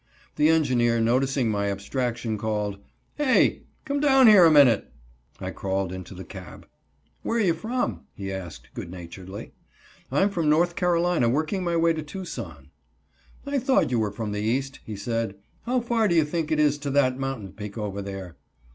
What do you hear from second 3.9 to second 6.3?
down here a minute." I crawled into the